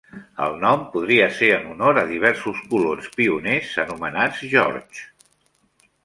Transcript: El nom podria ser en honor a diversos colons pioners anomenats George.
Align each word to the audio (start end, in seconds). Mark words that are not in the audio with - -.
El 0.43 0.55
nom 0.61 0.85
podria 0.93 1.25
ser 1.41 1.49
en 1.57 1.67
honor 1.73 1.99
a 2.01 2.03
diversos 2.11 2.61
colons 2.71 3.09
pioners 3.19 3.75
anomenats 3.83 4.41
George. 4.55 5.05